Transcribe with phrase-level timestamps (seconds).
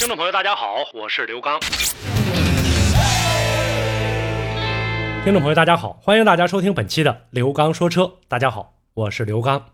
[0.00, 1.60] 听众朋友，大家好，我是刘刚。
[5.22, 8.14] 听众朋友，大家好，欢迎大家收听本期的刘刚说车。
[8.26, 9.66] 大家好，我是刘刚。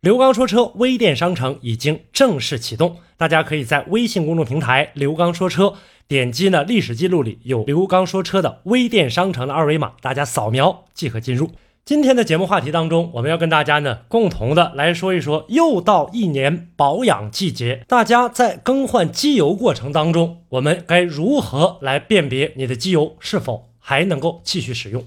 [0.00, 5.74] 刘刚说车微店商城已经正式启动，大家可以在微信公众平台“刘刚说车”
[6.08, 11.52] 点击呢历史记录里有刘刚说车的微店商城的二维码，大家扫描即可进入。
[11.88, 25.02] 今天的节目话题当中，我们要跟大家呢共同的来说一说，又到一年保养季节，大家在更换机油过程当中，我们该如何来辨别你的机油是否还能够继续使用？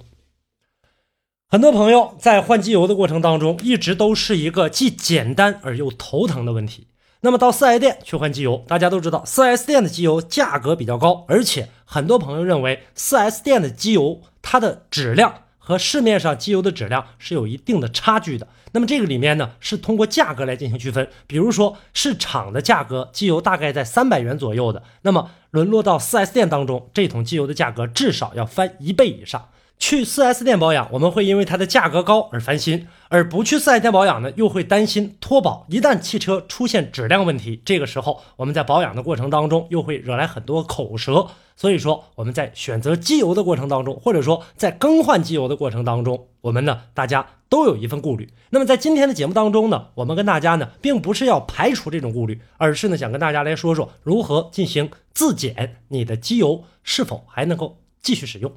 [1.48, 6.88] 很多朋友在换机油的过程当中，一直都是一个既简单而又头疼的问题。
[7.20, 15.32] 那么到四 S 店去换机油，大家都知道四 S 店的机油价格比较高，而且很多朋友认为四 S 店的机油它的质量。
[15.72, 18.46] 和市面上机油的质量是有一定的差距的。
[18.74, 21.08] 那么这个里面呢，是通过价格来进行区分。
[21.28, 29.48] 比如说市场的价格，机油大概在三百元左右的，那么沦落到四 S 店当中，这桶机油的价格至少要翻一倍以上。
[29.82, 35.66] 去 4S 店保养，我们会因为它的价格高而烦心；而不去 4S 店保养呢，又会担心脱保。
[35.70, 41.26] 一旦汽车出现质量问题，这个时候我们在保养的过程当中又会惹来很多口舌。
[41.56, 48.32] 所以说，我们在选择机油的过程当中，或者说在更换机油的过程当中，我们呢大家都有一份顾虑。
[48.52, 58.52] 那么在今天的节目当中呢，我们跟大家呢，并不是要排除这种顾虑，而是呢想跟大家来说说如何进行自检，你的机油是否还能够继续使用。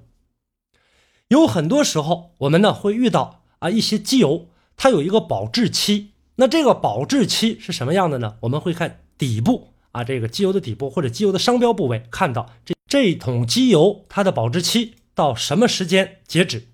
[1.34, 4.46] 有很多时候，我们呢会遇到啊一些机油，
[4.77, 6.12] 它有一个保质期。
[6.36, 8.36] 那这个保质期是什么样的呢？
[8.42, 16.68] 我们会看底部啊，这个机油的底部或者机油的商标部位，看到这这桶机油它的保质期到什么时间截止。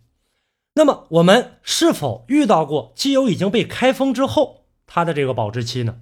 [0.75, 5.97] 那么我们是否遇到过机油已经被开封之后它的这个保质期呢？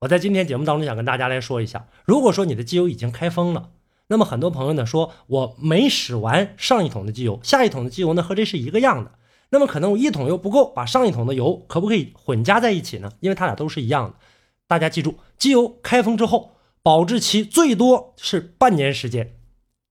[0.00, 3.68] 我在今天节目当中想跟大家来说一下，如果说你的机油已经开封了。
[4.08, 9.12] 那么很多朋友呢说，我没使完上一桶的机油，下一桶的机油呢和这是一个样的。
[9.50, 13.10] 那么可能我一桶油不够，把上一桶的油可不可以混加在一起呢？
[13.20, 14.14] 因为它俩都是一样的。
[14.66, 16.52] 大家记住，机油开封之后，
[16.82, 19.34] 保质期最多是半年时间。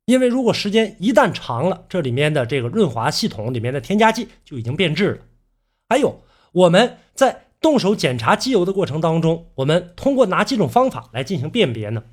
[0.06, 5.18] 因为如果时间一旦长了，这里面的这个润滑系统里面的添加剂就已经变质了。
[5.90, 6.22] 还有
[6.54, 12.04] 我们在动手检查机油的过程当中，我们通过哪几种方法来进行辨别呢？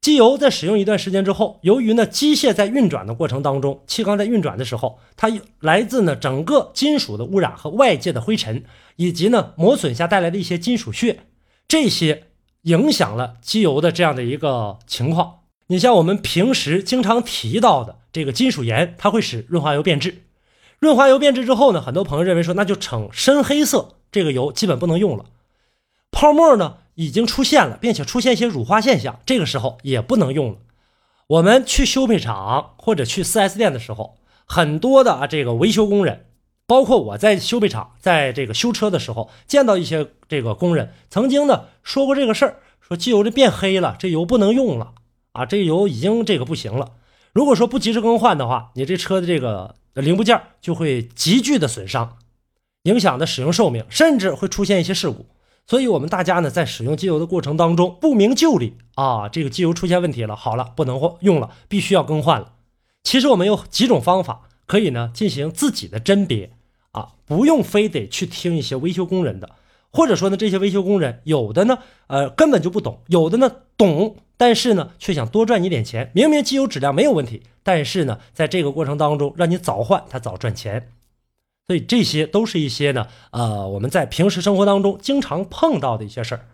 [0.00, 8.62] 机油在使用一段时间之后，由于呢机械在运转的过程当中，气缸在运转的时候，它来自呢整个金属的污染和外界的灰尘，
[8.94, 11.24] 以及呢磨损下带来的一些金属屑，
[11.66, 12.28] 这些
[12.62, 15.40] 影响了机油的这样的一个情况。
[15.66, 20.22] 你像我们平时经常提到的这个金属盐，它会使润滑油变质。
[20.78, 25.24] 润滑油变质之后呢，很多朋友认为说那就呈深黑色，这个油基本不能用了。
[26.12, 26.76] 泡沫呢？
[26.96, 30.58] 已经出现了，并且出现一些乳化现象，这个时候也不能用了。
[31.28, 36.26] 我们去修配厂或者去 4S 店的时候，很多的啊这个维修工人，
[36.66, 44.92] 包括我在修配厂，在这个修车的时候，见到一些这个工人曾经呢说过这个事儿，说机油这变黑了，这油不能用了
[45.32, 46.92] 啊，这油已经这个不行了。
[47.32, 52.16] 如果说不及时更换的话，你这车的这个零部件就会急剧的损伤，
[52.84, 55.26] 影响的使用寿命，甚至会出现一些事故。
[55.68, 62.52] 所以，我们大家呢，在使用机油的过程当中，不明就里啊，这个机油出现问题了，好了，不能用了，必须要更换了。
[63.02, 66.52] 其实我们有几种方法可以呢进行自己的甄别
[66.92, 69.50] 啊，不用非得去听一些维修工人的，
[69.92, 76.12] 或者说呢，这些维修工人有的呢，呃，根本就不懂，有的呢懂，但是呢，却想多赚你点钱。
[76.14, 80.92] 明明机油质量没有问题，但是呢，在这个过程当中，让你早换，他早赚钱。
[81.66, 86.46] 所以这些都是一些呢，呃，我们在平时生活当中经常碰到的一些事儿。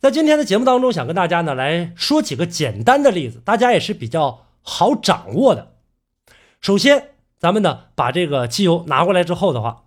[0.00, 5.74] 在今天的节目当中，想跟大家呢来说几个简单的例子，大家也是比较好掌握的。
[6.62, 9.84] 首先，咱们呢把这个机油拿过来之后的话，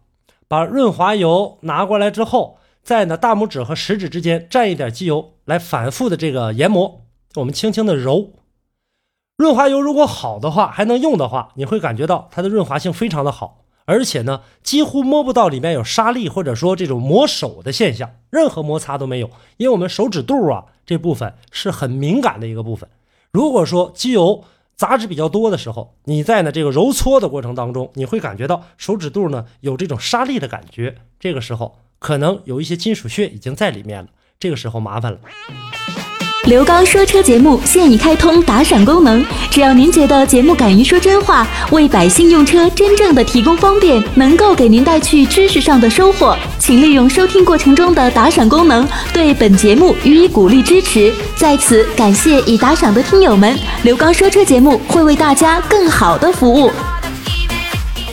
[0.48, 7.02] 把润滑油拿过来之后，在呢大拇指和食指之间蘸一点机油，来反复的这个研磨，
[7.34, 8.34] 我们轻轻的揉。
[9.38, 13.61] 润滑油如果好的话，还能用的话，你会感觉到它的润滑性非常的好。
[13.86, 19.30] 而且呢，几乎摸不到里面有沙粒或者说这种磨手的现象，任何摩擦都没有。
[19.58, 22.90] 因为我们手指肚啊这部分是很敏感的一个部分，
[23.32, 24.44] 如果说机油
[24.76, 35.20] 杂质比较多的时候，你在呢这个揉搓的过程当中，你会感觉到手指肚呢有这种沙粒的感觉，这个时候可能有一些金属屑已经在里面了，这个时候麻烦了。
[36.52, 51.14] 刘刚说车节目现已开通打赏功能，只要您觉得节目敢于说真话，为百姓用车真正的提供方便，能够给您带去知识上的收获，请利用收听过程中的打赏功能，对本节目予以鼓励支持。
[51.38, 56.70] 在此感谢已打赏的听友们，刘刚说车节目会为大家更好的服务。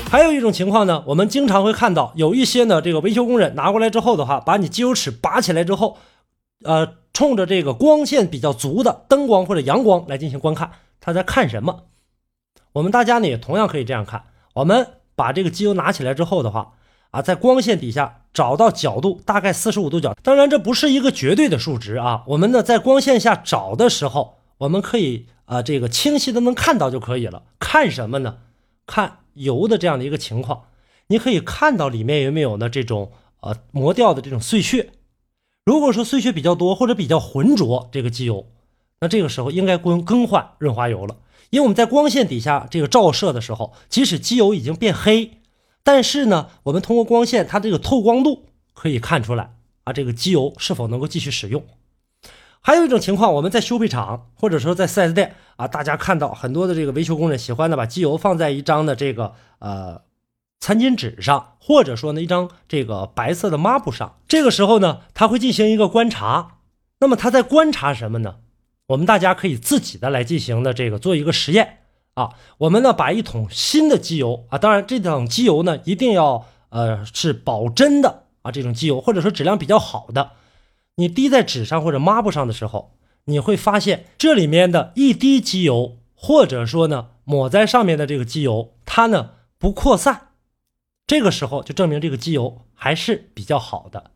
[0.08, 5.96] 还有一种情况呢，我们经常会看到有一些呢，这个维修工人拿过来之后的话，把你机油尺拔起来之后，
[6.62, 6.87] 呃。
[7.19, 10.70] 冲着这个光线比较足的灯光或者阳光来进行观看，
[11.00, 11.87] 他在看什么？
[12.75, 14.26] 我们大家呢也同样可以这样看。
[14.55, 14.87] 我们
[15.17, 16.75] 把这个机油拿起来之后的话，
[17.11, 22.23] 啊，在光线底下找到角度大概四十五度角，当然这不是一个绝对的数值啊。
[22.29, 27.43] 我们呢在光线下找的时候，我们可以啊这个清晰的能看到就可以了。
[27.59, 28.38] 看什么呢？
[28.87, 30.67] 看油的这样的一个情况，
[31.09, 33.11] 你可以看到里面有没有呢这种
[33.41, 34.91] 呃磨掉的这种碎屑。
[35.69, 38.47] 如果说碎屑比较多或者比较浑浊，这个机油，
[39.00, 41.19] 那这个时候应该更更换润滑油了。
[41.50, 45.32] 因为我们在光线底下这个照射的时候，即使机油已经变黑，
[45.82, 51.62] 但是呢，我们通过光线它这个透光度可以看出来啊，这个机油是否能够继续使用。
[52.62, 60.07] 还有一种情况，我们在修配厂或者说在 4S 店啊，大家看到很多的这个维修工人喜欢的把机油放在一张的这个呃。
[60.60, 66.56] 餐巾纸上，或者说呢一张这个白色的抹布上，这个时候呢，他会进行一个观察。
[67.00, 68.37] 那么他在观察什么呢？
[68.88, 71.78] 我们大家可以自己的来进行的这个做一个实验
[72.14, 72.31] 啊。
[72.58, 80.32] 我们呢把一桶新的机油啊，当然这桶机油呢一定要呃是保真的啊，这种机油或者说质量比较好的，
[80.96, 82.96] 你滴在纸上或者抹布上的时候，
[83.26, 90.27] 你会发现这里面的一滴机油，或者说呢抹在上面的这个机油，它呢不扩散。
[91.08, 94.10] 这个时候就证明这个机油还是比较好的。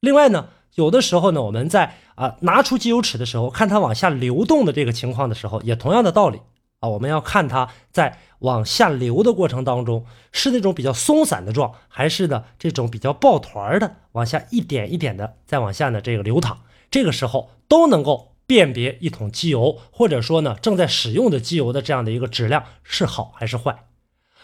[0.00, 6.40] 另外呢，有的时候呢，我们在啊拿出机油尺的时候，看它往下流动的这个情况的时候，也同样的道理
[6.80, 16.58] 啊，我们要看它在往下流的过程当中是那种比较松散的状，还是呢这种比较抱团的往下一点一点的再往下呢这个流淌。
[16.90, 23.84] 这个时候都能够辨别一桶机油，或者说呢正在使用的机油的这样的一个质量是好还是坏。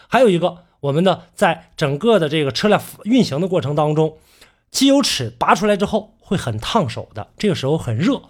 [0.07, 0.68] 还有一个。
[0.81, 4.17] 我们呢，在整个的这个车辆运行的过程当中，
[4.71, 8.21] 机油尺拔出来之后会很烫手的，这个时候很热。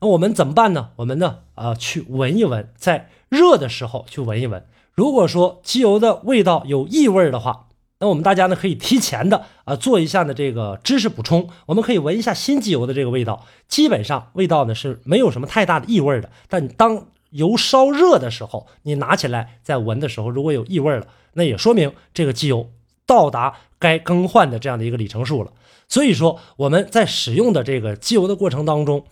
[0.00, 0.90] 那我们怎么办呢？
[0.96, 4.66] 我们呢，啊，去闻一闻，在热的时候去闻一闻。
[4.92, 7.68] 如果说机油的味道有异味的话，
[8.00, 11.50] 那我们大家呢可以提前的啊做一下呢这个知识补充。
[11.66, 16.30] 我们可以闻一下新机油的这个味道，基本上味道呢是没有什么太大的异味的。
[16.48, 21.06] 但当油烧热的时候，你拿起来在闻的时候，如果有异味了。
[21.34, 22.70] 那也说明这个机油
[23.06, 25.52] 到达该更换的这样的一个里程数了。
[25.88, 29.04] 所以说我们在使用的这个机油的过程当中，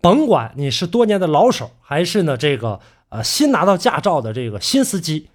[0.00, 5.28] 甭管你是多年的老手，还是呢这个呃新拿到驾照的这个新司机，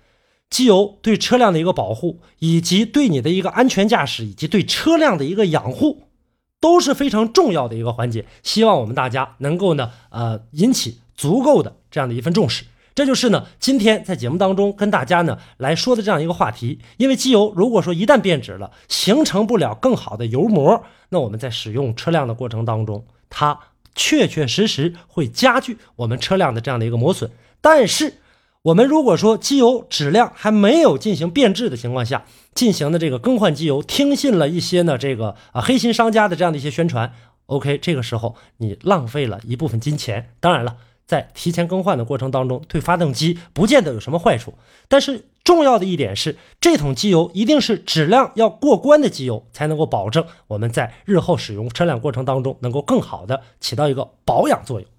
[0.50, 6.04] 机油对车辆的一个保护，以及对你的一个安全驾驶，以及对车辆的一个养护，
[6.60, 8.26] 都是非常重要的一个环节。
[8.44, 12.64] 希望我们大家能够呢呃引起足够的这样的一份重视。
[12.96, 16.80] 这就是呢，今天在节目当中跟大家呢来说的这样一个话题。
[16.98, 23.60] 因为机油如果说一旦变质了，形成不了更好的油膜，那我们在使用车辆的过程当中，它
[23.94, 27.30] 确确实实会加剧我们车辆的这样的一个磨损。
[27.62, 28.16] 但是，
[28.64, 37.14] 我们如果说机油质量还没有进行变质的情况下，进行的这个更换机油，听信了一些呢这个啊黑心商家的这样的一些宣传
[37.46, 40.32] ，OK，这个时候你浪费了一部分金钱。
[40.40, 40.78] 当然了。
[41.08, 44.54] 在提前更换的过程当中，对发动机不见得有什么坏处。
[44.90, 54.90] 但是重要的一点是，这桶机油一定是质量要过关的机油，才能够保证我们在日后使用车辆过程当中能够更好的起到一个保养作用。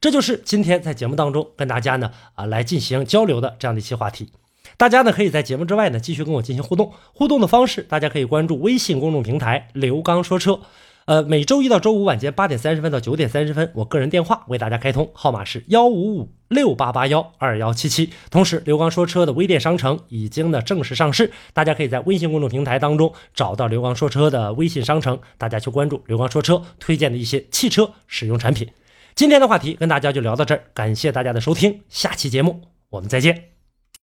[0.00, 4.28] 这就是今天在节目当中跟大家呢啊来进行交流的这样的一期话题。
[4.76, 10.60] 大家呢可以在节目之外呢继续跟我进行互动，互动的方式大家可以关注微信公众平台刘刚说车。
[11.06, 18.10] 呃，每周一到周五晚间八点三十分到九点三十分，我个人电话为大家开通，号码是幺五五六八八幺二幺七七。
[18.30, 28.70] 同时，刘刚说车的微店商城已经呢正式上市，大家可以在微信公众平台当中找到刘刚说车的微信商城，大家去关注刘刚说车推荐的一些汽车使用产品。
[29.14, 33.53] 今天的话题跟大家就聊到这儿，感谢大家的收听，下期节目我们再见。